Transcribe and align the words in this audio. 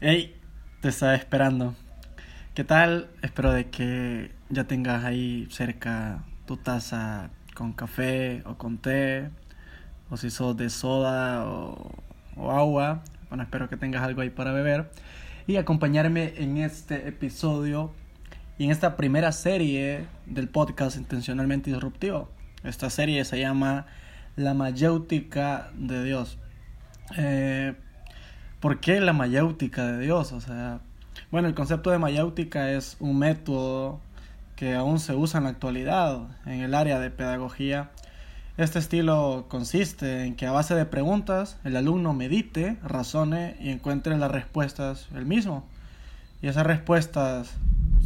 te 0.00 0.88
estaba 0.88 1.14
esperando. 1.14 1.74
¿Qué 2.54 2.64
tal? 2.64 3.10
Espero 3.20 3.52
de 3.52 3.68
que 3.68 4.30
ya 4.48 4.64
tengas 4.64 5.04
ahí 5.04 5.46
cerca 5.50 6.24
tu 6.46 6.56
taza 6.56 7.28
con 7.54 7.74
café 7.74 8.42
o 8.46 8.56
con 8.56 8.78
té, 8.78 9.28
o 10.08 10.16
si 10.16 10.30
sos 10.30 10.56
de 10.56 10.70
soda 10.70 11.44
o, 11.44 12.02
o 12.34 12.50
agua. 12.50 13.02
Bueno, 13.28 13.42
espero 13.42 13.68
que 13.68 13.76
tengas 13.76 14.02
algo 14.02 14.22
ahí 14.22 14.30
para 14.30 14.52
beber. 14.52 14.90
Y 15.46 15.56
acompañarme 15.56 16.32
en 16.38 16.56
este 16.56 17.06
episodio 17.06 17.92
y 18.56 18.64
en 18.64 18.70
esta 18.70 18.96
primera 18.96 19.32
serie 19.32 20.06
del 20.24 20.48
podcast 20.48 20.96
Intencionalmente 20.96 21.70
Disruptivo. 21.70 22.30
Esta 22.64 22.88
serie 22.88 23.22
se 23.26 23.38
llama 23.38 23.84
La 24.34 24.54
Mayéutica 24.54 25.70
de 25.74 26.04
Dios. 26.04 26.38
Eh, 27.18 27.74
¿Por 28.60 28.78
qué 28.80 29.00
la 29.00 29.14
mayéutica 29.14 29.86
de 29.86 29.98
Dios? 30.00 30.32
O 30.32 30.40
sea, 30.42 30.80
bueno, 31.30 31.48
el 31.48 31.54
concepto 31.54 31.90
de 31.90 31.98
mayéutica 31.98 32.70
es 32.72 32.98
un 33.00 33.18
método 33.18 34.00
que 34.54 34.74
aún 34.74 35.00
se 35.00 35.14
usa 35.14 35.38
en 35.38 35.44
la 35.44 35.50
actualidad 35.50 36.20
en 36.44 36.60
el 36.60 36.74
área 36.74 36.98
de 36.98 37.10
pedagogía. 37.10 37.90
Este 38.58 38.78
estilo 38.78 39.46
consiste 39.48 40.26
en 40.26 40.36
que 40.36 40.46
a 40.46 40.52
base 40.52 40.74
de 40.74 40.84
preguntas 40.84 41.58
el 41.64 41.74
alumno 41.74 42.12
medite, 42.12 42.76
razone 42.84 43.56
y 43.60 43.70
encuentre 43.70 44.18
las 44.18 44.30
respuestas 44.30 45.08
él 45.14 45.24
mismo. 45.24 45.66
Y 46.42 46.48
esas 46.48 46.66
respuestas 46.66 47.54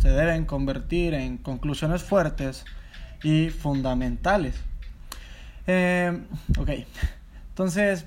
se 0.00 0.10
deben 0.10 0.44
convertir 0.44 1.14
en 1.14 1.36
conclusiones 1.38 2.04
fuertes 2.04 2.64
y 3.24 3.50
fundamentales. 3.50 4.54
Eh, 5.66 6.16
ok, 6.56 6.70
entonces 7.48 8.06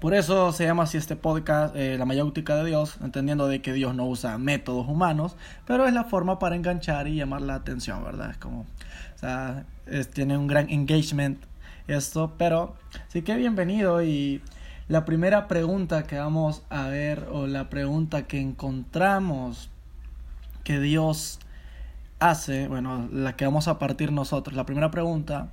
por 0.00 0.14
eso 0.14 0.52
se 0.52 0.64
llama 0.64 0.84
así 0.84 0.98
este 0.98 1.16
podcast, 1.16 1.74
eh, 1.76 1.96
La 1.98 2.04
Mayéutica 2.04 2.56
de 2.56 2.66
Dios, 2.66 2.98
entendiendo 3.02 3.48
de 3.48 3.62
que 3.62 3.72
Dios 3.72 3.94
no 3.94 4.06
usa 4.06 4.38
métodos 4.38 4.86
humanos, 4.88 5.36
pero 5.66 5.86
es 5.86 5.94
la 5.94 6.04
forma 6.04 6.38
para 6.38 6.56
enganchar 6.56 7.08
y 7.08 7.16
llamar 7.16 7.42
la 7.42 7.54
atención, 7.54 8.04
¿verdad? 8.04 8.30
Es 8.30 8.36
como, 8.36 8.60
o 8.60 9.18
sea, 9.18 9.64
tiene 10.12 10.36
un 10.36 10.46
gran 10.46 10.68
engagement 10.70 11.38
esto, 11.88 12.34
pero 12.36 12.74
sí 13.08 13.22
que 13.22 13.36
bienvenido 13.36 14.02
y 14.02 14.42
la 14.88 15.04
primera 15.04 15.48
pregunta 15.48 16.04
que 16.04 16.18
vamos 16.18 16.62
a 16.68 16.88
ver 16.88 17.28
o 17.30 17.46
la 17.46 17.70
pregunta 17.70 18.26
que 18.26 18.40
encontramos 18.40 19.70
que 20.64 20.80
Dios 20.80 21.38
hace, 22.18 22.68
bueno, 22.68 23.08
la 23.12 23.36
que 23.36 23.44
vamos 23.44 23.68
a 23.68 23.78
partir 23.78 24.12
nosotros, 24.12 24.56
la 24.56 24.66
primera 24.66 24.90
pregunta 24.90 25.48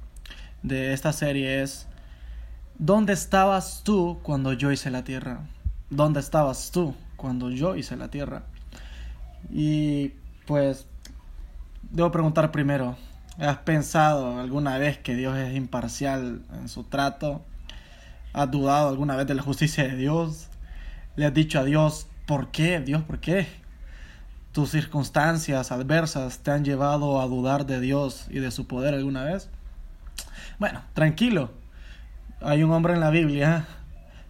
de 0.63 0.93
esta 0.93 1.13
serie 1.13 1.61
es, 1.61 1.87
¿Dónde 2.79 3.13
estabas 3.13 3.81
tú 3.83 4.19
cuando 4.23 4.51
yo 4.51 4.71
hice 4.71 4.89
la 4.89 5.03
tierra? 5.03 5.41
¿Dónde 5.91 6.19
estabas 6.19 6.71
tú 6.71 6.95
cuando 7.17 7.51
yo 7.51 7.75
hice 7.75 7.95
la 7.95 8.07
tierra? 8.07 8.43
Y 9.51 10.13
pues, 10.47 10.87
debo 11.91 12.11
preguntar 12.11 12.51
primero, 12.51 12.97
¿has 13.37 13.57
pensado 13.57 14.39
alguna 14.39 14.79
vez 14.79 14.97
que 14.97 15.15
Dios 15.15 15.37
es 15.37 15.55
imparcial 15.55 16.41
en 16.59 16.67
su 16.67 16.83
trato? 16.83 17.45
¿Has 18.33 18.49
dudado 18.49 18.89
alguna 18.89 19.15
vez 19.15 19.27
de 19.27 19.35
la 19.35 19.43
justicia 19.43 19.83
de 19.83 19.95
Dios? 19.95 20.47
¿Le 21.15 21.27
has 21.27 21.33
dicho 21.33 21.59
a 21.59 21.63
Dios, 21.63 22.07
¿por 22.25 22.49
qué? 22.49 22.79
Dios, 22.79 23.03
¿por 23.03 23.19
qué? 23.19 23.47
¿Tus 24.51 24.71
circunstancias 24.71 25.71
adversas 25.71 26.39
te 26.39 26.49
han 26.49 26.65
llevado 26.65 27.21
a 27.21 27.27
dudar 27.27 27.67
de 27.67 27.79
Dios 27.79 28.25
y 28.31 28.39
de 28.39 28.49
su 28.49 28.65
poder 28.65 28.95
alguna 28.95 29.23
vez? 29.23 29.47
Bueno, 30.57 30.81
tranquilo 30.93 31.62
hay 32.43 32.63
un 32.63 32.71
hombre 32.71 32.93
en 32.93 32.99
la 32.99 33.09
Biblia 33.09 33.65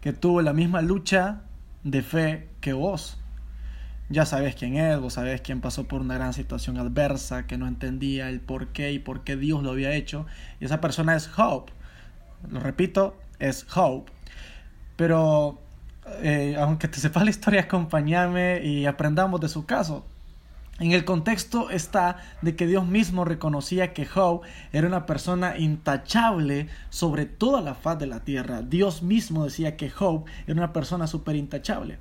que 0.01 0.13
tuvo 0.13 0.41
la 0.41 0.53
misma 0.53 0.81
lucha 0.81 1.41
de 1.83 2.01
fe 2.01 2.49
que 2.61 2.73
vos. 2.73 3.17
Ya 4.09 4.25
sabes 4.25 4.55
quién 4.55 4.75
es, 4.75 4.99
vos 4.99 5.13
sabés 5.13 5.41
quién 5.41 5.61
pasó 5.61 5.87
por 5.87 6.01
una 6.01 6.15
gran 6.15 6.33
situación 6.33 6.77
adversa, 6.77 7.47
que 7.47 7.57
no 7.57 7.67
entendía 7.67 8.29
el 8.29 8.39
por 8.39 8.67
qué 8.67 8.91
y 8.91 8.99
por 8.99 9.23
qué 9.23 9.35
Dios 9.35 9.63
lo 9.63 9.71
había 9.71 9.93
hecho. 9.93 10.25
Y 10.59 10.65
esa 10.65 10.81
persona 10.81 11.15
es 11.15 11.29
Hope. 11.37 11.71
Lo 12.49 12.59
repito, 12.59 13.17
es 13.39 13.65
Hope. 13.75 14.11
Pero 14.95 15.59
eh, 16.21 16.55
aunque 16.59 16.87
te 16.87 16.99
sepas 16.99 17.23
la 17.23 17.29
historia, 17.31 17.61
acompáñame 17.61 18.63
y 18.63 18.85
aprendamos 18.85 19.41
de 19.41 19.49
su 19.49 19.65
caso. 19.65 20.05
En 20.79 20.91
el 20.91 21.05
contexto 21.05 21.69
está 21.69 22.17
de 22.41 22.55
que 22.55 22.65
Dios 22.65 22.87
mismo 22.87 23.25
reconocía 23.25 23.93
que 23.93 24.07
Job 24.07 24.41
era 24.71 24.87
una 24.87 25.05
persona 25.05 25.57
intachable 25.57 26.67
sobre 26.89 27.25
toda 27.25 27.61
la 27.61 27.75
faz 27.75 27.99
de 27.99 28.07
la 28.07 28.21
tierra. 28.21 28.63
Dios 28.63 29.03
mismo 29.03 29.45
decía 29.45 29.77
que 29.77 29.91
Job 29.91 30.25
era 30.47 30.57
una 30.57 30.73
persona 30.73 31.05
súper 31.05 31.35
intachable. 31.35 31.99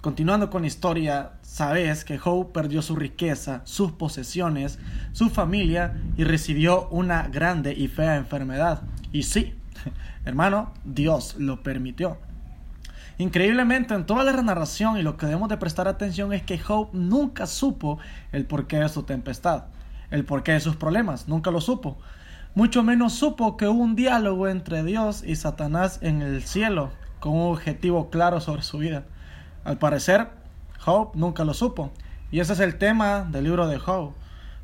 Continuando 0.00 0.48
con 0.48 0.62
la 0.62 0.68
historia, 0.68 1.32
sabes 1.42 2.04
que 2.04 2.18
Job 2.18 2.52
perdió 2.52 2.82
su 2.82 2.94
riqueza, 2.94 3.62
sus 3.64 3.92
posesiones, 3.92 4.78
su 5.12 5.28
familia 5.28 6.00
y 6.16 6.24
recibió 6.24 6.88
una 6.88 7.28
grande 7.28 7.72
y 7.72 7.88
fea 7.88 8.16
enfermedad. 8.16 8.82
Y 9.12 9.24
sí, 9.24 9.54
hermano, 10.24 10.72
Dios 10.84 11.34
lo 11.36 11.64
permitió. 11.64 12.18
Increíblemente, 13.22 13.94
en 13.94 14.04
toda 14.04 14.24
la 14.24 14.42
narración 14.42 14.98
y 14.98 15.02
lo 15.02 15.16
que 15.16 15.26
debemos 15.26 15.48
de 15.48 15.56
prestar 15.56 15.86
atención 15.86 16.32
es 16.32 16.42
que 16.42 16.58
Job 16.58 16.88
nunca 16.92 17.46
supo 17.46 18.00
el 18.32 18.46
porqué 18.46 18.80
de 18.80 18.88
su 18.88 19.04
tempestad, 19.04 19.66
el 20.10 20.24
porqué 20.24 20.50
de 20.50 20.60
sus 20.60 20.74
problemas, 20.74 21.28
nunca 21.28 21.52
lo 21.52 21.60
supo. 21.60 21.96
Mucho 22.56 22.82
menos 22.82 23.12
supo 23.12 23.56
que 23.56 23.68
hubo 23.68 23.80
un 23.80 23.94
diálogo 23.94 24.48
entre 24.48 24.82
Dios 24.82 25.22
y 25.24 25.36
Satanás 25.36 26.00
en 26.02 26.20
el 26.20 26.42
cielo, 26.42 26.90
con 27.20 27.34
un 27.34 27.52
objetivo 27.52 28.10
claro 28.10 28.40
sobre 28.40 28.62
su 28.62 28.78
vida. 28.78 29.04
Al 29.62 29.78
parecer, 29.78 30.26
Job 30.80 31.12
nunca 31.14 31.44
lo 31.44 31.54
supo. 31.54 31.92
Y 32.32 32.40
ese 32.40 32.54
es 32.54 32.58
el 32.58 32.76
tema 32.76 33.20
del 33.30 33.44
libro 33.44 33.68
de 33.68 33.78
Job. 33.78 34.14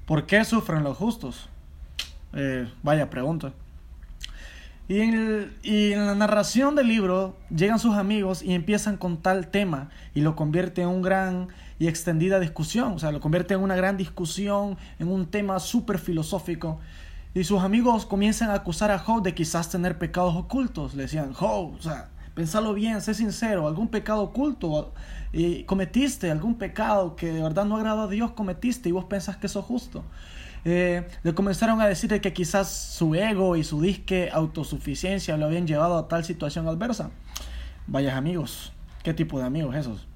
¿Por 0.05 0.27
qué 0.27 0.45
sufren 0.45 0.83
los 0.83 0.97
justos? 0.97 1.49
Eh, 2.33 2.69
vaya 2.83 3.09
pregunta. 3.09 3.53
Y 4.89 5.01
en, 5.01 6.07
la 6.07 6.15
narración 6.15 6.75
del 6.75 6.89
libro 6.89 7.37
llegan 7.55 7.79
sus 7.79 7.95
amigos 7.95 8.43
y 8.43 8.55
empiezan 8.55 8.97
con 8.97 9.19
tal 9.19 9.49
tema 9.49 9.91
y 10.15 10.23
lo 10.23 10.35
convierte 10.35 10.81
en 10.81 10.89
un 10.89 11.03
gran 11.03 11.49
y 11.79 11.89
extendida 11.89 12.41
discusión, 12.41 12.95
o 12.95 12.99
sea, 12.99 13.13
lo 13.13 13.21
convierte 13.21 13.53
en 13.53 13.61
una 13.61 13.77
gran 13.77 13.99
discusión, 13.99 14.79
en 14.99 15.09
un 15.09 15.27
tema 15.27 15.61
súper 15.61 15.99
filosófico. 15.99 16.81
Y 17.35 17.45
sus 17.45 17.61
amigos 17.61 18.07
comienzan 18.07 18.49
a 18.49 18.55
acusar 18.55 18.91
a 18.91 18.99
Job 18.99 19.23
de 19.23 19.35
quizás 19.35 19.69
tener 19.69 19.99
pecados 19.99 20.35
ocultos. 20.35 20.95
Le 20.95 21.03
decían, 21.03 21.35
Job, 21.35 21.75
o 21.75 21.83
sea, 21.83 22.09
pensalo 22.35 22.73
bien, 22.73 23.03
sé 23.03 23.13
sincero, 23.13 23.69
algún 23.69 23.89
pecado 23.89 24.23
oculto 24.23 24.95
y 25.33 25.65
cometiste, 25.65 26.31
algún 26.31 26.55
pecado 26.55 27.15
que 27.15 27.31
de 27.31 27.43
verdad 27.43 27.67
no 27.67 27.77
agrada 27.77 28.05
a 28.05 28.09
Dios 28.09 28.31
cometiste 28.33 28.89
y 28.89 28.93
vos 28.93 29.05
pensás 29.05 29.37
que 29.37 29.49
eso 29.49 29.61
es 29.61 29.67
justo. 29.67 30.03
Eh, 30.65 31.07
le 31.23 31.35
comenzaron 31.35 31.81
a 31.81 31.87
decir 31.87 32.21
que 32.21 32.33
quizás 32.33 32.69
su 32.69 33.15
ego 33.15 33.57
y 33.57 33.65
su 33.65 33.81
disque 33.81 34.31
autosuficiencia 34.33 35.37
lo 35.37 35.47
habían 35.47 35.67
llevado 35.67 35.99
a 35.99 36.09
tal 36.09 36.25
situación 36.25 36.67
adversa. 36.69 37.11
Vayas 37.87 38.15
amigos, 38.15 38.73
¿qué 39.03 39.15
tipo 39.15 39.39
de 39.39 39.47
amigos 39.47 39.75
esos? 39.77 40.07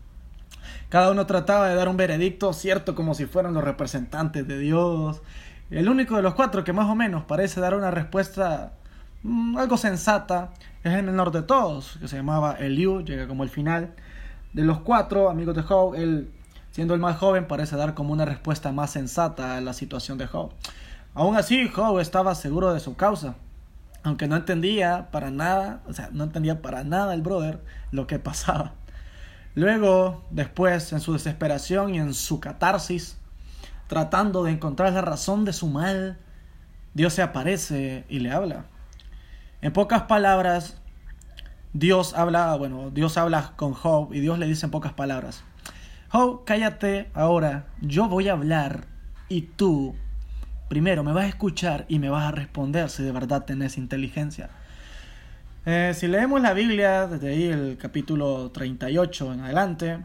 Cada 0.88 1.10
uno 1.10 1.26
trataba 1.26 1.68
de 1.68 1.74
dar 1.74 1.88
un 1.88 1.96
veredicto 1.96 2.52
cierto 2.52 2.94
como 2.94 3.14
si 3.14 3.26
fueran 3.26 3.54
los 3.54 3.64
representantes 3.64 4.46
de 4.46 4.58
Dios. 4.58 5.22
El 5.70 5.88
único 5.88 6.16
de 6.16 6.22
los 6.22 6.34
cuatro 6.34 6.64
que 6.64 6.74
más 6.74 6.86
o 6.90 6.94
menos 6.94 7.24
parece 7.24 7.60
dar 7.60 7.74
una 7.74 7.90
respuesta 7.90 8.74
mm, 9.22 9.56
algo 9.56 9.78
sensata 9.78 10.50
es 10.84 10.92
el 10.92 11.04
menor 11.04 11.30
de 11.30 11.42
todos, 11.42 11.96
que 11.98 12.08
se 12.08 12.16
llamaba 12.16 12.56
Eliu, 12.58 13.02
llega 13.02 13.26
como 13.26 13.42
el 13.42 13.48
final. 13.48 13.94
De 14.52 14.64
los 14.64 14.80
cuatro 14.80 15.30
amigos 15.30 15.56
de 15.56 15.62
Job, 15.62 15.94
él 15.94 16.30
Siendo 16.72 16.94
el 16.94 17.00
más 17.00 17.18
joven, 17.18 17.46
parece 17.46 17.76
dar 17.76 17.92
como 17.92 18.14
una 18.14 18.24
respuesta 18.24 18.72
más 18.72 18.90
sensata 18.90 19.58
a 19.58 19.60
la 19.60 19.74
situación 19.74 20.16
de 20.16 20.26
Job. 20.26 20.52
Aún 21.12 21.36
así, 21.36 21.68
Job 21.68 21.98
estaba 21.98 22.34
seguro 22.34 22.72
de 22.72 22.80
su 22.80 22.96
causa, 22.96 23.34
aunque 24.02 24.26
no 24.26 24.36
entendía 24.36 25.10
para 25.10 25.30
nada, 25.30 25.82
o 25.86 25.92
sea, 25.92 26.08
no 26.12 26.24
entendía 26.24 26.62
para 26.62 26.82
nada 26.82 27.12
el 27.12 27.20
brother 27.20 27.62
lo 27.90 28.06
que 28.06 28.18
pasaba. 28.18 28.72
Luego, 29.54 30.24
después, 30.30 30.94
en 30.94 31.00
su 31.00 31.12
desesperación 31.12 31.94
y 31.94 31.98
en 31.98 32.14
su 32.14 32.40
catarsis, 32.40 33.18
tratando 33.86 34.42
de 34.42 34.52
encontrar 34.52 34.94
la 34.94 35.02
razón 35.02 35.44
de 35.44 35.52
su 35.52 35.68
mal, 35.68 36.18
Dios 36.94 37.12
se 37.12 37.20
aparece 37.20 38.06
y 38.08 38.20
le 38.20 38.32
habla. 38.32 38.64
En 39.60 39.74
pocas 39.74 40.04
palabras, 40.04 40.80
Dios 41.74 42.14
habla, 42.14 42.56
bueno, 42.56 42.88
Dios 42.88 43.18
habla 43.18 43.52
con 43.56 43.74
Job 43.74 44.14
y 44.14 44.20
Dios 44.20 44.38
le 44.38 44.46
dice 44.46 44.64
en 44.64 44.70
pocas 44.70 44.94
palabras, 44.94 45.44
Oh, 46.14 46.42
cállate 46.44 47.08
ahora, 47.14 47.68
yo 47.80 48.06
voy 48.06 48.28
a 48.28 48.32
hablar 48.32 48.84
y 49.30 49.40
tú 49.40 49.94
primero 50.68 51.02
me 51.02 51.14
vas 51.14 51.24
a 51.24 51.28
escuchar 51.28 51.86
y 51.88 51.98
me 51.98 52.10
vas 52.10 52.24
a 52.24 52.32
responder 52.32 52.90
si 52.90 53.02
de 53.02 53.12
verdad 53.12 53.46
tenés 53.46 53.78
inteligencia. 53.78 54.50
Eh, 55.64 55.92
si 55.94 56.08
leemos 56.08 56.42
la 56.42 56.52
Biblia 56.52 57.06
desde 57.06 57.30
ahí 57.30 57.44
el 57.44 57.78
capítulo 57.78 58.50
38 58.50 59.32
en 59.32 59.40
adelante, 59.40 59.98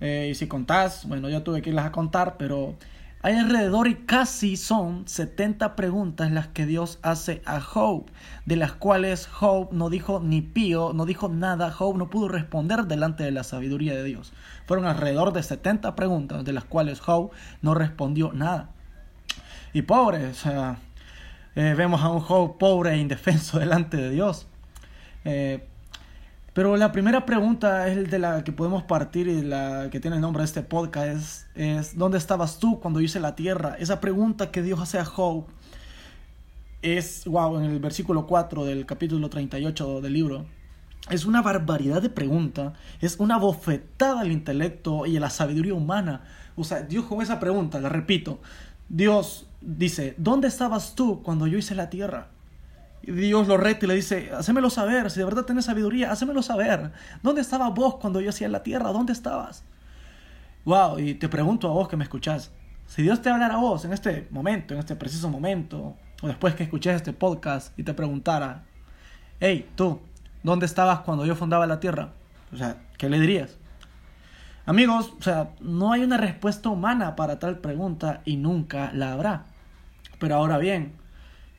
eh, 0.00 0.26
y 0.32 0.34
si 0.34 0.48
contás, 0.48 1.06
bueno, 1.06 1.28
yo 1.28 1.44
tuve 1.44 1.62
que 1.62 1.70
irlas 1.70 1.86
a 1.86 1.92
contar, 1.92 2.34
pero 2.36 2.74
hay 3.20 3.34
alrededor 3.34 3.88
y 3.88 3.94
casi 3.96 4.56
son 4.56 5.08
70 5.08 5.74
preguntas 5.74 6.30
las 6.30 6.46
que 6.48 6.66
Dios 6.66 7.00
hace 7.02 7.42
a 7.46 7.60
Job, 7.60 8.06
de 8.46 8.54
las 8.56 8.72
cuales 8.72 9.26
Job 9.26 9.70
no 9.72 9.90
dijo 9.90 10.20
ni 10.20 10.40
pío, 10.40 10.92
no 10.94 11.04
dijo 11.04 11.28
nada, 11.28 11.72
Job 11.72 11.96
no 11.96 12.10
pudo 12.10 12.28
responder 12.28 12.84
delante 12.84 13.24
de 13.24 13.32
la 13.32 13.42
sabiduría 13.42 13.94
de 13.94 14.04
Dios. 14.04 14.32
Fueron 14.66 14.86
alrededor 14.86 15.32
de 15.32 15.42
70 15.42 15.96
preguntas 15.96 16.44
de 16.44 16.52
las 16.52 16.64
cuales 16.64 17.00
Job 17.00 17.32
no 17.60 17.74
respondió 17.74 18.32
nada. 18.32 18.70
Y 19.72 19.82
pobre, 19.82 20.26
o 20.26 20.34
sea, 20.34 20.78
eh, 21.56 21.74
vemos 21.76 22.02
a 22.02 22.10
un 22.10 22.20
Job 22.20 22.56
pobre 22.56 22.92
e 22.92 22.98
indefenso 22.98 23.58
delante 23.58 23.96
de 23.96 24.10
Dios. 24.10 24.46
Eh, 25.24 25.66
pero 26.58 26.76
la 26.76 26.90
primera 26.90 27.24
pregunta 27.24 27.86
es 27.86 28.10
de 28.10 28.18
la 28.18 28.42
que 28.42 28.50
podemos 28.50 28.82
partir 28.82 29.28
y 29.28 29.42
la 29.42 29.90
que 29.92 30.00
tiene 30.00 30.16
el 30.16 30.22
nombre 30.22 30.40
de 30.40 30.46
este 30.46 30.62
podcast 30.62 31.46
es, 31.56 31.96
¿dónde 31.96 32.18
estabas 32.18 32.58
tú 32.58 32.80
cuando 32.80 33.00
hice 33.00 33.20
la 33.20 33.36
tierra? 33.36 33.76
Esa 33.78 34.00
pregunta 34.00 34.50
que 34.50 34.60
Dios 34.60 34.80
hace 34.80 34.98
a 34.98 35.04
Job 35.04 35.44
es, 36.82 37.26
wow, 37.26 37.58
en 37.60 37.66
el 37.66 37.78
versículo 37.78 38.26
4 38.26 38.64
del 38.64 38.86
capítulo 38.86 39.30
38 39.30 40.00
del 40.00 40.12
libro. 40.12 40.46
Es 41.10 41.26
una 41.26 41.42
barbaridad 41.42 42.02
de 42.02 42.10
pregunta, 42.10 42.72
es 43.00 43.20
una 43.20 43.38
bofetada 43.38 44.22
al 44.22 44.32
intelecto 44.32 45.06
y 45.06 45.16
a 45.16 45.20
la 45.20 45.30
sabiduría 45.30 45.74
humana. 45.74 46.22
O 46.56 46.64
sea, 46.64 46.82
Dios 46.82 47.04
con 47.04 47.22
esa 47.22 47.38
pregunta, 47.38 47.78
la 47.78 47.88
repito, 47.88 48.40
Dios 48.88 49.46
dice, 49.60 50.16
¿dónde 50.18 50.48
estabas 50.48 50.96
tú 50.96 51.22
cuando 51.22 51.46
yo 51.46 51.56
hice 51.56 51.76
la 51.76 51.88
tierra? 51.88 52.30
Dios 53.02 53.48
lo 53.48 53.56
reta 53.56 53.86
y 53.86 53.88
le 53.88 53.94
dice, 53.94 54.30
hacémelo 54.36 54.70
saber, 54.70 55.10
si 55.10 55.18
de 55.18 55.24
verdad 55.24 55.44
tienes 55.44 55.64
sabiduría, 55.64 56.10
hacémelo 56.10 56.42
saber. 56.42 56.92
¿Dónde 57.22 57.40
estabas 57.40 57.72
vos 57.74 57.96
cuando 57.96 58.20
yo 58.20 58.30
hacía 58.30 58.48
la 58.48 58.62
tierra? 58.62 58.92
¿Dónde 58.92 59.12
estabas? 59.12 59.64
Wow, 60.64 60.98
y 60.98 61.14
te 61.14 61.28
pregunto 61.28 61.68
a 61.68 61.72
vos 61.72 61.88
que 61.88 61.96
me 61.96 62.04
escuchás, 62.04 62.50
si 62.86 63.02
Dios 63.02 63.22
te 63.22 63.30
hablara 63.30 63.54
a 63.54 63.58
vos 63.58 63.84
en 63.84 63.92
este 63.92 64.28
momento, 64.30 64.74
en 64.74 64.80
este 64.80 64.96
preciso 64.96 65.28
momento, 65.28 65.96
o 66.22 66.26
después 66.26 66.54
que 66.54 66.64
escuches 66.64 66.96
este 66.96 67.12
podcast 67.12 67.78
y 67.78 67.82
te 67.82 67.94
preguntara, 67.94 68.64
hey, 69.40 69.68
tú, 69.76 70.00
¿dónde 70.42 70.66
estabas 70.66 71.00
cuando 71.00 71.24
yo 71.24 71.36
fundaba 71.36 71.66
la 71.66 71.80
tierra? 71.80 72.12
O 72.52 72.56
sea, 72.56 72.76
¿qué 72.96 73.08
le 73.08 73.20
dirías? 73.20 73.56
Amigos, 74.66 75.14
o 75.18 75.22
sea, 75.22 75.50
no 75.60 75.92
hay 75.92 76.02
una 76.02 76.18
respuesta 76.18 76.68
humana 76.68 77.16
para 77.16 77.38
tal 77.38 77.58
pregunta 77.58 78.20
y 78.26 78.36
nunca 78.36 78.90
la 78.92 79.12
habrá. 79.12 79.46
Pero 80.18 80.34
ahora 80.34 80.58
bien, 80.58 80.92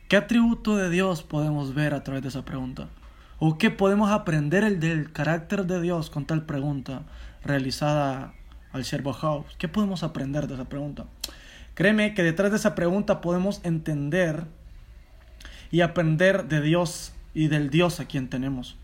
¿Qué 0.09 0.17
atributo 0.17 0.75
de 0.75 0.89
Dios 0.89 1.21
podemos 1.21 1.75
ver 1.75 1.93
a 1.93 2.03
través 2.03 2.23
de 2.23 2.29
esa 2.29 2.43
pregunta? 2.43 2.87
¿O 3.37 3.59
qué 3.59 3.69
podemos 3.69 4.09
aprender 4.09 4.63
el 4.63 4.79
del 4.79 5.11
carácter 5.11 5.67
de 5.67 5.79
Dios 5.79 6.09
con 6.09 6.25
tal 6.25 6.47
pregunta 6.47 7.03
realizada 7.43 8.33
al 8.73 8.85
siervo 8.85 9.13
House? 9.13 9.45
¿Qué 9.59 9.67
podemos 9.67 10.01
aprender 10.01 10.47
de 10.47 10.55
esa 10.55 10.65
pregunta? 10.65 11.05
Créeme 11.75 12.15
que 12.15 12.23
detrás 12.23 12.49
de 12.49 12.57
esa 12.57 12.73
pregunta 12.73 13.21
podemos 13.21 13.61
entender 13.63 14.45
y 15.69 15.81
aprender 15.81 16.47
de 16.47 16.61
Dios 16.61 17.13
y 17.35 17.47
del 17.47 17.69
Dios 17.69 17.99
a 17.99 18.05
quien 18.05 18.29
tenemos. 18.29 18.77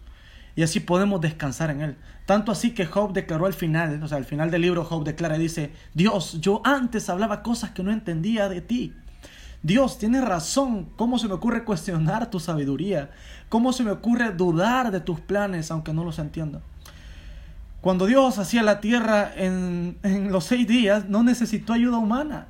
Y 0.56 0.62
así 0.62 0.80
podemos 0.80 1.21
descansar 1.21 1.71
en 1.71 1.81
Él. 1.81 1.95
Tanto 2.28 2.51
así 2.51 2.75
que 2.75 2.86
Job 2.86 3.13
declaró 3.13 3.48
al 3.48 3.56
final, 3.56 4.04
o 4.04 4.07
sea, 4.07 4.19
al 4.19 4.25
final 4.25 4.51
del 4.51 4.62
libro 4.62 4.86
Job 4.86 5.04
declara 5.04 5.38
y 5.38 5.39
dice, 5.39 5.71
Dios, 5.95 6.39
yo 6.39 6.62
antes 6.63 7.10
hablaba 7.10 7.42
cosas 7.42 7.71
que 7.71 7.81
no 7.81 7.92
entendía 7.92 8.48
de 8.48 8.62
ti 8.62 8.94
Dios, 9.66 9.98
tienes 9.98 10.24
razón. 10.24 10.90
¿Cómo 10.96 11.18
se 11.18 11.28
me 11.28 11.34
ocurre 11.34 11.64
cuestionar 11.64 12.30
tu 12.30 12.40
sabiduría? 12.40 13.10
¿Cómo 13.50 13.74
se 13.74 13.84
me 13.84 13.90
ocurre 13.90 14.32
dudar 14.32 14.92
de 14.92 15.00
tus 15.00 15.20
planes 15.20 15.72
aunque 15.72 15.92
no 15.92 16.04
los 16.04 16.20
entienda? 16.20 16.62
Cuando 17.82 18.06
Dios 18.06 18.38
hacía 18.38 18.62
la 18.62 18.80
tierra 18.80 19.34
en, 19.36 19.98
en 20.04 20.32
los 20.32 20.44
seis 20.44 20.68
días, 20.68 21.10
no 21.10 21.24
necesitó 21.24 21.74
ayuda 21.74 21.98
humana. 21.98 22.46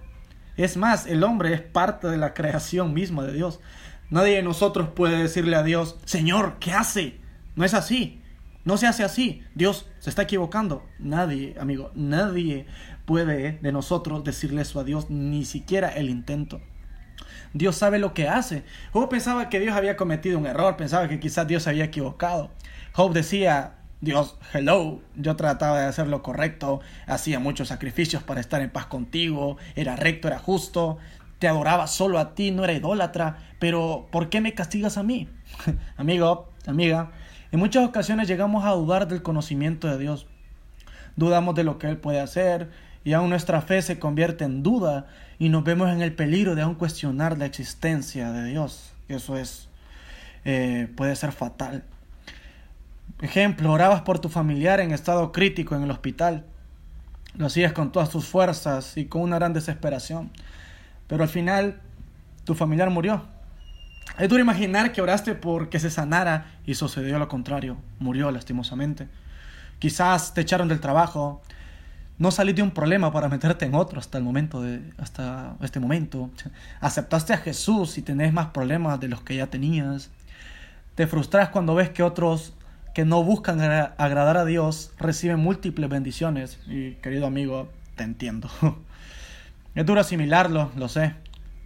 Es 0.57 0.75
más, 0.75 1.07
el 1.07 1.23
hombre 1.23 1.53
es 1.53 1.61
parte 1.61 2.09
de 2.09 2.17
la 2.17 2.33
creación 2.33 2.93
misma 2.93 3.23
de 3.23 3.31
Dios. 3.31 3.61
Nadie 4.09 4.35
de 4.35 4.43
nosotros 4.43 4.89
puede 4.89 5.17
decirle 5.17 5.55
a 5.55 5.63
Dios, 5.63 5.97
Señor, 6.03 6.57
¿qué 6.59 6.73
hace? 6.73 7.21
No 7.55 7.63
es 7.63 7.73
así. 7.73 8.19
No 8.65 8.75
se 8.75 8.87
hace 8.87 9.05
así. 9.05 9.41
Dios 9.55 9.87
se 9.99 10.09
está 10.09 10.23
equivocando. 10.23 10.83
Nadie, 10.99 11.55
amigo, 11.61 11.91
nadie 11.95 12.65
puede 13.05 13.53
de 13.61 13.71
nosotros 13.71 14.25
decirle 14.25 14.63
eso 14.63 14.81
a 14.81 14.83
Dios, 14.83 15.09
ni 15.09 15.45
siquiera 15.45 15.87
el 15.87 16.09
intento. 16.09 16.59
Dios 17.55 17.77
sabe 17.77 17.99
lo 17.99 18.13
que 18.13 18.27
hace. 18.27 18.65
Job 18.91 19.07
pensaba 19.07 19.47
que 19.47 19.61
Dios 19.61 19.77
había 19.77 19.95
cometido 19.95 20.37
un 20.37 20.45
error, 20.45 20.75
pensaba 20.75 21.07
que 21.07 21.21
quizás 21.21 21.47
Dios 21.47 21.63
se 21.63 21.69
había 21.69 21.85
equivocado. 21.85 22.51
Job 22.91 23.13
decía, 23.13 23.75
Dios, 24.01 24.37
hello, 24.53 24.99
yo 25.15 25.37
trataba 25.37 25.79
de 25.79 25.85
hacer 25.85 26.07
lo 26.07 26.21
correcto, 26.21 26.81
hacía 27.07 27.39
muchos 27.39 27.69
sacrificios 27.69 28.23
para 28.23 28.41
estar 28.41 28.61
en 28.61 28.69
paz 28.69 28.87
contigo, 28.87 29.55
era 29.77 29.95
recto, 29.95 30.27
era 30.27 30.37
justo, 30.37 30.97
te 31.39 31.47
adoraba 31.47 31.87
solo 31.87 32.19
a 32.19 32.35
ti, 32.35 32.51
no 32.51 32.65
era 32.65 32.73
idólatra, 32.73 33.37
pero 33.57 34.09
¿por 34.11 34.27
qué 34.27 34.41
me 34.41 34.53
castigas 34.53 34.97
a 34.97 35.03
mí? 35.03 35.29
Amigo, 35.95 36.49
amiga, 36.67 37.11
en 37.53 37.59
muchas 37.61 37.85
ocasiones 37.87 38.27
llegamos 38.27 38.65
a 38.65 38.71
dudar 38.71 39.07
del 39.07 39.21
conocimiento 39.21 39.87
de 39.87 39.97
Dios. 39.97 40.27
Dudamos 41.15 41.55
de 41.55 41.63
lo 41.63 41.77
que 41.77 41.87
Él 41.87 41.97
puede 41.97 42.19
hacer, 42.19 42.69
y 43.05 43.13
aún 43.13 43.29
nuestra 43.29 43.61
fe 43.61 43.81
se 43.81 43.97
convierte 43.97 44.43
en 44.43 44.61
duda 44.61 45.07
y 45.39 45.49
nos 45.49 45.63
vemos 45.63 45.89
en 45.91 46.01
el 46.01 46.13
peligro 46.13 46.55
de 46.55 46.61
aún 46.61 46.75
cuestionar 46.75 47.37
la 47.37 47.45
existencia 47.45 48.31
de 48.31 48.45
Dios. 48.45 48.93
Eso 49.07 49.37
es, 49.37 49.67
eh, 50.45 50.87
puede 50.95 51.15
ser 51.15 51.31
fatal. 51.31 51.83
Ejemplo, 53.21 53.71
orabas 53.71 54.01
por 54.01 54.19
tu 54.19 54.29
familiar 54.29 54.79
en 54.79 54.91
estado 54.91 55.31
crítico 55.31 55.75
en 55.75 55.83
el 55.83 55.91
hospital. 55.91 56.45
Lo 57.37 57.47
hacías 57.47 57.73
con 57.73 57.91
todas 57.91 58.09
tus 58.09 58.25
fuerzas 58.25 58.97
y 58.97 59.05
con 59.05 59.21
una 59.21 59.37
gran 59.37 59.53
desesperación. 59.53 60.31
Pero 61.07 61.23
al 61.23 61.29
final, 61.29 61.81
tu 62.43 62.55
familiar 62.55 62.89
murió. 62.89 63.23
Es 64.17 64.29
duro 64.29 64.41
imaginar 64.41 64.91
que 64.91 65.01
oraste 65.01 65.35
por 65.35 65.69
que 65.69 65.79
se 65.79 65.89
sanara 65.89 66.53
y 66.65 66.75
sucedió 66.75 67.19
lo 67.19 67.27
contrario. 67.27 67.77
Murió 67.99 68.31
lastimosamente. 68.31 69.07
Quizás 69.79 70.33
te 70.33 70.41
echaron 70.41 70.67
del 70.67 70.79
trabajo, 70.79 71.41
no 72.17 72.31
saliste 72.31 72.61
de 72.61 72.67
un 72.67 72.71
problema 72.71 73.11
para 73.11 73.27
meterte 73.27 73.65
en 73.65 73.75
otro 73.75 73.99
hasta 73.99 74.17
el 74.17 74.23
momento 74.23 74.61
de 74.61 74.81
hasta 74.97 75.55
este 75.61 75.79
momento. 75.79 76.29
Aceptaste 76.79 77.33
a 77.33 77.37
Jesús 77.37 77.97
y 77.97 78.01
tenés 78.01 78.31
más 78.31 78.47
problemas 78.47 78.99
de 78.99 79.09
los 79.09 79.21
que 79.21 79.35
ya 79.35 79.47
tenías. 79.47 80.11
Te 80.95 81.07
frustras 81.07 81.49
cuando 81.49 81.75
ves 81.75 81.89
que 81.89 82.03
otros 82.03 82.53
que 82.93 83.03
no 83.03 83.23
buscan 83.23 83.59
agradar 83.59 84.37
a 84.37 84.45
Dios 84.45 84.93
reciben 84.97 85.39
múltiples 85.39 85.89
bendiciones. 85.89 86.57
Y 86.67 86.93
querido 86.95 87.27
amigo, 87.27 87.69
te 87.95 88.03
entiendo. 88.03 88.49
Es 89.75 89.85
duro 89.85 89.99
asimilarlo, 89.99 90.71
lo 90.77 90.87
sé. 90.87 91.15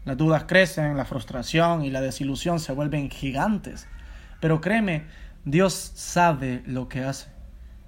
Las 0.03 0.17
dudas 0.17 0.45
crecen, 0.47 0.97
la 0.97 1.05
frustración 1.05 1.85
y 1.85 1.91
la 1.91 2.01
desilusión 2.01 2.59
se 2.59 2.73
vuelven 2.73 3.11
gigantes. 3.11 3.87
Pero 4.41 4.61
créeme, 4.61 5.03
Dios 5.45 5.91
sabe 5.93 6.63
lo 6.65 6.89
que 6.89 7.03
hace. 7.03 7.27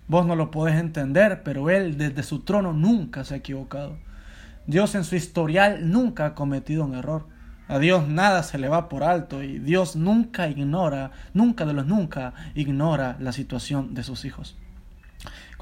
Vos 0.07 0.25
no 0.25 0.35
lo 0.35 0.51
podés 0.51 0.75
entender, 0.75 1.43
pero 1.43 1.69
Él 1.69 1.97
desde 1.97 2.23
su 2.23 2.39
trono 2.39 2.73
nunca 2.73 3.23
se 3.23 3.33
ha 3.33 3.37
equivocado. 3.37 3.97
Dios 4.67 4.95
en 4.95 5.03
su 5.03 5.15
historial 5.15 5.89
nunca 5.89 6.25
ha 6.25 6.35
cometido 6.35 6.85
un 6.85 6.95
error. 6.95 7.27
A 7.67 7.79
Dios 7.79 8.07
nada 8.07 8.43
se 8.43 8.57
le 8.57 8.67
va 8.67 8.89
por 8.89 9.03
alto 9.03 9.41
y 9.43 9.59
Dios 9.59 9.95
nunca 9.95 10.49
ignora, 10.49 11.11
nunca 11.33 11.65
de 11.65 11.73
los 11.73 11.85
nunca 11.85 12.33
ignora 12.53 13.17
la 13.19 13.31
situación 13.31 13.93
de 13.93 14.03
sus 14.03 14.25
hijos. 14.25 14.57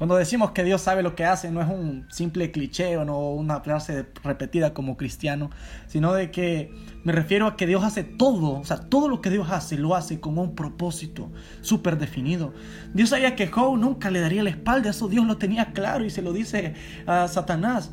Cuando 0.00 0.16
decimos 0.16 0.52
que 0.52 0.64
Dios 0.64 0.80
sabe 0.80 1.02
lo 1.02 1.14
que 1.14 1.26
hace, 1.26 1.50
no 1.50 1.60
es 1.60 1.68
un 1.68 2.06
simple 2.08 2.50
cliché 2.50 2.96
o 2.96 3.04
no 3.04 3.32
una 3.32 3.60
frase 3.60 4.06
repetida 4.24 4.72
como 4.72 4.96
cristiano, 4.96 5.50
sino 5.88 6.14
de 6.14 6.30
que 6.30 6.72
me 7.04 7.12
refiero 7.12 7.46
a 7.46 7.54
que 7.54 7.66
Dios 7.66 7.84
hace 7.84 8.02
todo, 8.02 8.60
o 8.60 8.64
sea, 8.64 8.78
todo 8.78 9.08
lo 9.08 9.20
que 9.20 9.28
Dios 9.28 9.50
hace 9.50 9.76
lo 9.76 9.94
hace 9.94 10.18
con 10.18 10.38
un 10.38 10.54
propósito 10.54 11.30
súper 11.60 11.98
definido. 11.98 12.54
Dios 12.94 13.10
sabía 13.10 13.36
que 13.36 13.48
Job 13.48 13.76
nunca 13.76 14.10
le 14.10 14.20
daría 14.20 14.42
la 14.42 14.48
espalda, 14.48 14.88
eso 14.88 15.06
Dios 15.06 15.26
lo 15.26 15.36
tenía 15.36 15.74
claro 15.74 16.02
y 16.06 16.08
se 16.08 16.22
lo 16.22 16.32
dice 16.32 16.72
a 17.06 17.28
Satanás. 17.28 17.90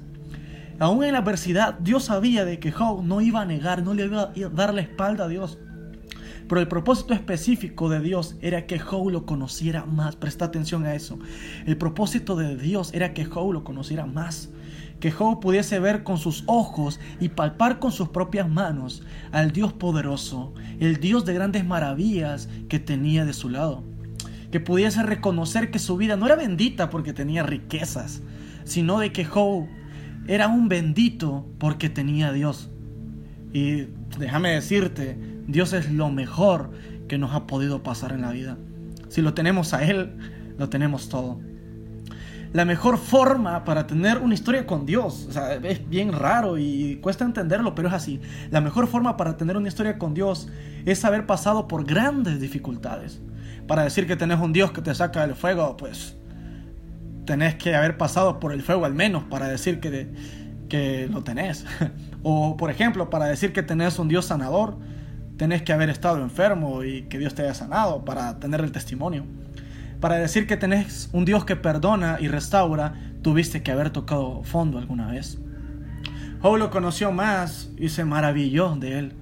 Aún 0.79 1.03
en 1.03 1.11
la 1.11 1.19
adversidad, 1.19 1.73
Dios 1.73 2.05
sabía 2.05 2.45
de 2.45 2.57
que 2.57 2.71
Job 2.71 3.03
no 3.03 3.19
iba 3.19 3.41
a 3.41 3.45
negar, 3.45 3.83
no 3.83 3.93
le 3.93 4.05
iba 4.05 4.21
a 4.21 4.49
dar 4.53 4.73
la 4.73 4.79
espalda 4.79 5.25
a 5.25 5.27
Dios. 5.27 5.59
Pero 6.47 6.61
el 6.61 6.67
propósito 6.67 7.13
específico 7.13 7.89
de 7.89 7.99
Dios 7.99 8.37
era 8.41 8.65
que 8.65 8.79
Job 8.79 9.09
lo 9.09 9.25
conociera 9.25 9.85
más. 9.85 10.15
Presta 10.15 10.45
atención 10.45 10.85
a 10.85 10.95
eso. 10.95 11.19
El 11.65 11.77
propósito 11.77 12.35
de 12.35 12.55
Dios 12.55 12.93
era 12.93 13.13
que 13.13 13.25
Job 13.25 13.51
lo 13.51 13.63
conociera 13.63 14.05
más. 14.05 14.49
Que 15.01 15.11
Job 15.11 15.41
pudiese 15.41 15.79
ver 15.79 16.03
con 16.03 16.17
sus 16.17 16.43
ojos 16.47 16.99
y 17.19 17.29
palpar 17.29 17.79
con 17.79 17.91
sus 17.91 18.09
propias 18.09 18.49
manos 18.49 19.03
al 19.31 19.51
Dios 19.51 19.73
poderoso, 19.73 20.53
el 20.79 20.97
Dios 20.97 21.25
de 21.25 21.33
grandes 21.33 21.65
maravillas 21.65 22.49
que 22.69 22.79
tenía 22.79 23.25
de 23.25 23.33
su 23.33 23.49
lado. 23.49 23.83
Que 24.51 24.59
pudiese 24.59 25.03
reconocer 25.03 25.69
que 25.69 25.79
su 25.79 25.97
vida 25.97 26.15
no 26.15 26.25
era 26.25 26.35
bendita 26.35 26.89
porque 26.89 27.13
tenía 27.13 27.43
riquezas, 27.43 28.21
sino 28.63 28.99
de 28.99 29.11
que 29.11 29.25
Job 29.25 29.67
era 30.27 30.47
un 30.47 30.69
bendito 30.69 31.45
porque 31.59 31.89
tenía 31.89 32.29
a 32.29 32.33
Dios. 32.33 32.71
Y 33.53 33.87
déjame 34.17 34.51
decirte, 34.51 35.36
Dios 35.47 35.71
es 35.73 35.89
lo 35.91 36.09
mejor 36.09 36.71
que 37.07 37.17
nos 37.17 37.33
ha 37.33 37.47
podido 37.47 37.81
pasar 37.81 38.11
en 38.11 38.21
la 38.21 38.31
vida. 38.31 38.57
Si 39.07 39.21
lo 39.21 39.33
tenemos 39.33 39.73
a 39.73 39.83
Él, 39.83 40.17
lo 40.57 40.69
tenemos 40.69 41.09
todo. 41.09 41.39
la 42.53 42.65
mejor 42.65 42.97
forma 42.97 43.65
para 43.65 43.87
tener 43.87 44.17
una 44.17 44.33
historia 44.33 44.65
con 44.65 44.85
Dios, 44.85 45.27
o 45.29 45.31
sea, 45.31 45.55
es 45.55 45.87
bien 45.87 46.11
raro 46.11 46.57
y 46.57 46.97
cuesta 47.01 47.23
entenderlo, 47.23 47.75
pero 47.75 47.89
es 47.89 47.93
así. 47.93 48.19
La 48.51 48.61
mejor 48.61 48.87
forma 48.87 49.15
para 49.15 49.37
tener 49.37 49.57
una 49.57 49.67
historia 49.67 49.97
con 49.97 50.13
Dios 50.13 50.49
es 50.85 51.03
haber 51.05 51.25
pasado 51.25 51.67
por 51.67 51.85
grandes 51.85 52.39
dificultades. 52.39 53.21
Para 53.67 53.83
decir 53.83 54.07
que 54.07 54.15
tenés 54.15 54.39
un 54.39 54.53
Dios 54.53 54.71
que 54.71 54.81
te 54.81 54.95
saca 54.95 55.27
del 55.27 55.35
fuego, 55.35 55.77
pues 55.77 56.17
tenés 57.25 57.55
que 57.55 57.75
haber 57.75 57.97
pasado 57.97 58.39
por 58.39 58.53
el 58.53 58.63
fuego 58.63 58.85
al 58.85 58.95
menos 58.95 59.23
para 59.25 59.47
decir 59.47 59.79
que, 59.79 60.09
que 60.67 61.07
lo 61.11 61.23
tenés. 61.23 61.65
o 62.23 62.57
por 62.57 62.71
ejemplo, 62.71 63.09
para 63.09 63.25
decir 63.25 63.53
que 63.53 63.61
tenés 63.61 63.99
un 63.99 64.07
Dios 64.07 64.25
sanador, 64.25 64.77
tenés 65.37 65.61
que 65.61 65.71
haber 65.71 65.89
estado 65.89 66.21
enfermo 66.21 66.83
y 66.83 67.03
que 67.03 67.19
Dios 67.19 67.35
te 67.35 67.43
haya 67.43 67.53
sanado 67.53 68.03
para 68.03 68.39
tener 68.39 68.61
el 68.61 68.71
testimonio. 68.71 69.23
Para 69.99 70.15
decir 70.15 70.45
que 70.45 70.57
tenés 70.57 71.09
un 71.13 71.25
Dios 71.25 71.45
que 71.45 71.55
perdona 71.55 72.17
y 72.19 72.27
restaura, 72.27 72.93
tuviste 73.21 73.63
que 73.63 73.71
haber 73.71 73.91
tocado 73.91 74.43
fondo 74.43 74.77
alguna 74.77 75.07
vez. 75.07 75.39
Job 76.41 76.57
lo 76.57 76.69
conoció 76.69 77.11
más 77.11 77.69
y 77.77 77.89
se 77.89 78.05
maravilló 78.05 78.75
de 78.75 78.99
él. 78.99 79.13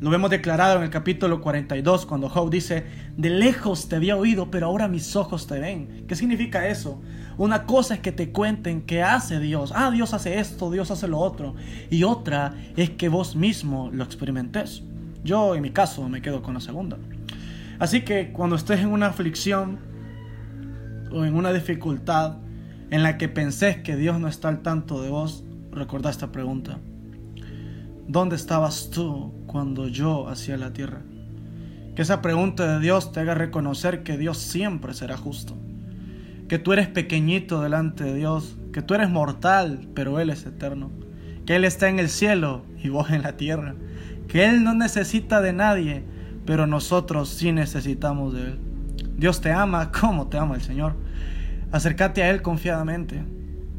Lo 0.00 0.10
vemos 0.10 0.30
declarado 0.30 0.78
en 0.78 0.82
el 0.82 0.90
capítulo 0.90 1.40
42 1.40 2.06
cuando 2.06 2.28
Job 2.28 2.50
dice, 2.50 2.84
de 3.16 3.30
lejos 3.30 3.88
te 3.88 3.96
había 3.96 4.16
oído, 4.16 4.50
pero 4.50 4.66
ahora 4.66 4.88
mis 4.88 5.14
ojos 5.14 5.46
te 5.46 5.58
ven. 5.60 6.04
¿Qué 6.08 6.16
significa 6.16 6.68
eso? 6.68 7.00
Una 7.36 7.64
cosa 7.64 7.94
es 7.94 8.00
que 8.00 8.12
te 8.12 8.30
cuenten 8.30 8.82
qué 8.82 9.02
hace 9.02 9.40
Dios. 9.40 9.72
Ah, 9.74 9.90
Dios 9.90 10.14
hace 10.14 10.38
esto, 10.38 10.70
Dios 10.70 10.90
hace 10.90 11.08
lo 11.08 11.18
otro. 11.18 11.54
Y 11.90 12.04
otra 12.04 12.54
es 12.76 12.90
que 12.90 13.08
vos 13.08 13.36
mismo 13.36 13.90
lo 13.92 14.04
experimentes. 14.04 14.82
Yo 15.24 15.54
en 15.54 15.62
mi 15.62 15.70
caso 15.70 16.08
me 16.08 16.22
quedo 16.22 16.42
con 16.42 16.54
la 16.54 16.60
segunda. 16.60 16.98
Así 17.78 18.02
que 18.02 18.30
cuando 18.30 18.56
estés 18.56 18.80
en 18.80 18.88
una 18.88 19.06
aflicción, 19.06 19.78
o 21.14 21.24
en 21.24 21.34
una 21.34 21.52
dificultad 21.52 22.36
en 22.90 23.02
la 23.02 23.16
que 23.18 23.28
pensés 23.28 23.78
que 23.78 23.96
Dios 23.96 24.18
no 24.18 24.28
está 24.28 24.48
al 24.48 24.62
tanto 24.62 25.02
de 25.02 25.10
vos, 25.10 25.44
recordá 25.70 26.10
esta 26.10 26.32
pregunta. 26.32 26.78
¿Dónde 28.06 28.36
estabas 28.36 28.90
tú 28.90 29.32
cuando 29.46 29.88
yo 29.88 30.28
hacía 30.28 30.56
la 30.56 30.72
tierra? 30.72 31.02
Que 31.94 32.02
esa 32.02 32.20
pregunta 32.20 32.74
de 32.74 32.80
Dios 32.80 33.12
te 33.12 33.20
haga 33.20 33.34
reconocer 33.34 34.02
que 34.02 34.18
Dios 34.18 34.38
siempre 34.38 34.92
será 34.94 35.16
justo. 35.16 35.54
Que 36.48 36.58
tú 36.58 36.72
eres 36.72 36.88
pequeñito 36.88 37.62
delante 37.62 38.04
de 38.04 38.14
Dios, 38.14 38.56
que 38.72 38.82
tú 38.82 38.94
eres 38.94 39.08
mortal, 39.08 39.88
pero 39.94 40.18
Él 40.20 40.30
es 40.30 40.44
eterno. 40.44 40.90
Que 41.46 41.56
Él 41.56 41.64
está 41.64 41.88
en 41.88 41.98
el 41.98 42.08
cielo 42.08 42.64
y 42.82 42.88
vos 42.88 43.10
en 43.10 43.22
la 43.22 43.36
tierra. 43.36 43.74
Que 44.28 44.46
Él 44.46 44.64
no 44.64 44.74
necesita 44.74 45.40
de 45.40 45.52
nadie, 45.52 46.02
pero 46.46 46.66
nosotros 46.66 47.28
sí 47.28 47.52
necesitamos 47.52 48.34
de 48.34 48.42
Él. 48.42 48.58
Dios 49.16 49.40
te 49.40 49.52
ama 49.52 49.90
como 49.92 50.28
te 50.28 50.38
ama 50.38 50.56
el 50.56 50.62
Señor. 50.62 50.96
Acércate 51.72 52.22
a 52.22 52.30
Él 52.30 52.42
confiadamente. 52.42 53.22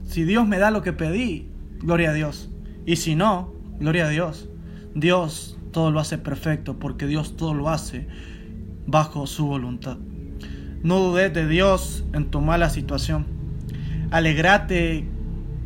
Si 0.04 0.24
Dios 0.24 0.48
me 0.48 0.60
da 0.60 0.72
lo 0.72 0.82
que 0.82 0.94
pedí, 0.94 1.50
gloria 1.80 2.12
a 2.12 2.14
Dios. 2.14 2.50
Y 2.86 2.98
si 2.98 3.16
no, 3.16 3.54
gloria 3.80 4.06
a 4.06 4.10
Dios. 4.10 4.50
Dios 4.94 5.58
todo 5.72 5.92
lo 5.92 6.00
hace 6.00 6.18
perfecto 6.18 6.80
porque 6.80 7.08
Dios 7.08 7.36
todo 7.36 7.54
lo 7.54 7.70
hace 7.70 8.08
bajo 8.88 9.28
su 9.28 9.48
voluntad. 9.48 9.98
No 10.84 11.00
dudes 11.00 11.34
de 11.34 11.48
Dios 11.48 12.06
en 12.14 12.30
tu 12.30 12.42
mala 12.42 12.70
situación. 12.70 13.26
Alegrate 14.12 15.10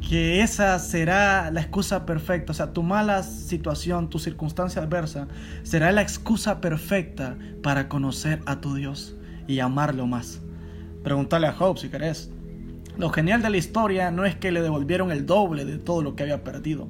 que 0.07 0.41
esa 0.41 0.77
será 0.79 1.51
la 1.51 1.61
excusa 1.61 2.05
perfecta. 2.05 2.51
O 2.51 2.55
sea, 2.55 2.73
tu 2.73 2.83
mala 2.83 3.23
situación, 3.23 4.09
tu 4.09 4.19
circunstancia 4.19 4.81
adversa, 4.81 5.27
será 5.63 5.91
la 5.91 6.01
excusa 6.01 6.61
perfecta 6.61 7.37
para 7.61 7.89
conocer 7.89 8.41
a 8.45 8.61
tu 8.61 8.75
Dios 8.75 9.15
y 9.47 9.59
amarlo 9.59 10.07
más. 10.07 10.41
Pregúntale 11.03 11.47
a 11.47 11.53
Job 11.53 11.77
si 11.77 11.89
querés. 11.89 12.31
Lo 12.97 13.09
genial 13.09 13.41
de 13.41 13.49
la 13.49 13.57
historia 13.57 14.11
no 14.11 14.25
es 14.25 14.35
que 14.35 14.51
le 14.51 14.61
devolvieron 14.61 15.11
el 15.11 15.25
doble 15.25 15.63
de 15.63 15.77
todo 15.77 16.01
lo 16.01 16.15
que 16.15 16.23
había 16.23 16.43
perdido. 16.43 16.89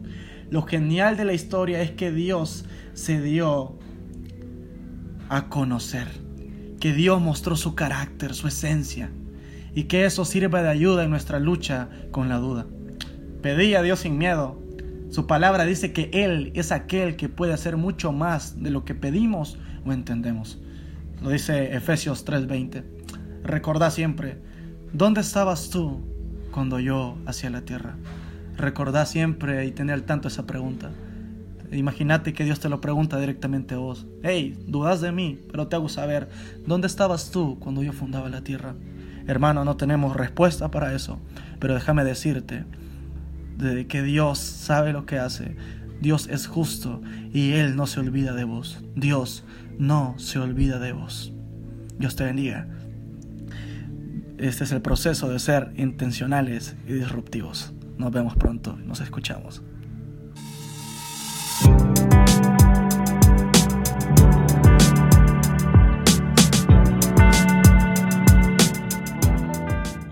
Lo 0.49 0.63
genial 0.63 1.17
de 1.17 1.25
la 1.25 1.33
historia 1.33 1.81
es 1.81 1.91
que 1.91 2.11
Dios 2.11 2.65
se 2.93 3.21
dio 3.21 3.77
a 5.29 5.49
conocer. 5.49 6.07
Que 6.79 6.93
Dios 6.93 7.21
mostró 7.21 7.55
su 7.55 7.75
carácter, 7.75 8.33
su 8.33 8.47
esencia. 8.47 9.11
Y 9.75 9.83
que 9.83 10.05
eso 10.05 10.25
sirva 10.25 10.63
de 10.63 10.69
ayuda 10.69 11.03
en 11.03 11.11
nuestra 11.11 11.39
lucha 11.39 11.89
con 12.11 12.27
la 12.29 12.37
duda. 12.37 12.65
Pedí 13.41 13.73
a 13.75 13.81
Dios 13.81 13.99
sin 13.99 14.17
miedo. 14.17 14.59
Su 15.09 15.25
palabra 15.25 15.63
dice 15.63 15.93
que 15.93 16.09
Él 16.11 16.51
es 16.55 16.73
aquel 16.73 17.15
que 17.15 17.29
puede 17.29 17.53
hacer 17.53 17.77
mucho 17.77 18.11
más 18.11 18.61
de 18.61 18.69
lo 18.69 18.83
que 18.83 18.95
pedimos 18.95 19.57
o 19.85 19.93
entendemos. 19.93 20.59
Lo 21.21 21.29
dice 21.29 21.73
Efesios 21.73 22.25
3:20. 22.25 22.83
Recordá 23.43 23.91
siempre, 23.91 24.39
¿dónde 24.91 25.21
estabas 25.21 25.69
tú 25.69 26.01
cuando 26.51 26.81
yo 26.81 27.17
hacía 27.25 27.49
la 27.49 27.61
tierra? 27.61 27.95
Recordá 28.57 29.05
siempre 29.05 29.65
y 29.65 29.71
tener 29.71 29.93
al 29.93 30.03
tanto 30.03 30.27
esa 30.27 30.45
pregunta. 30.45 30.91
Imagínate 31.71 32.33
que 32.33 32.43
Dios 32.43 32.59
te 32.59 32.67
lo 32.67 32.81
pregunta 32.81 33.17
directamente 33.21 33.75
a 33.75 33.77
vos. 33.77 34.05
Hey, 34.21 34.61
dudas 34.67 34.99
de 34.99 35.13
mí, 35.13 35.39
pero 35.49 35.67
te 35.67 35.77
hago 35.77 35.87
saber, 35.87 36.27
¿dónde 36.65 36.87
estabas 36.87 37.31
tú 37.31 37.57
cuando 37.59 37.83
yo 37.83 37.93
fundaba 37.93 38.27
la 38.27 38.41
tierra? 38.41 38.75
Hermano, 39.27 39.63
no 39.63 39.77
tenemos 39.77 40.17
respuesta 40.17 40.71
para 40.71 40.93
eso, 40.93 41.19
pero 41.59 41.75
déjame 41.75 42.03
decirte 42.03 42.65
de 43.59 43.87
que 43.87 44.01
Dios 44.01 44.39
sabe 44.39 44.93
lo 44.93 45.05
que 45.05 45.19
hace. 45.19 45.55
Dios 46.01 46.27
es 46.31 46.47
justo 46.47 47.01
y 47.33 47.51
Él 47.51 47.75
no 47.75 47.87
se 47.87 47.99
olvida 47.99 48.33
de 48.33 48.45
vos. 48.45 48.83
Dios 48.95 49.43
no 49.77 50.15
se 50.17 50.39
olvida 50.39 50.79
de 50.79 50.93
vos. 50.93 51.33
Dios 51.97 52.15
te 52.15 52.23
bendiga. 52.23 52.67
Este 54.37 54.63
es 54.63 54.71
el 54.71 54.81
proceso 54.81 55.29
de 55.29 55.39
ser 55.39 55.73
intencionales 55.75 56.75
y 56.87 56.93
disruptivos. 56.93 57.73
Nos 57.97 58.11
vemos 58.11 58.35
pronto, 58.35 58.77
nos 58.77 59.01
escuchamos. 59.01 59.61